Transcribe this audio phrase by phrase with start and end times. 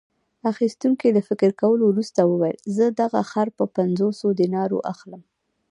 [0.51, 5.21] اخیستونکي له فکر کولو وروسته وویل: زه دغه خر په پنځوسو دینارو اخلم.